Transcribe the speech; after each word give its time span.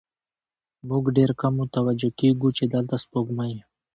موږ 0.89 1.03
ډېر 1.17 1.31
کم 1.41 1.53
متوجه 1.61 2.09
کېږو، 2.19 2.49
چې 2.57 2.63
دلته 2.73 2.95
سپوږمۍ 3.03 3.53